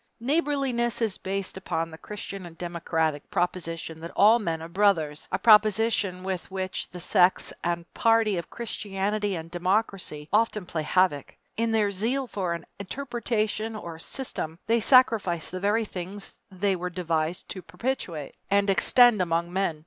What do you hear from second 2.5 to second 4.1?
democratic proposition that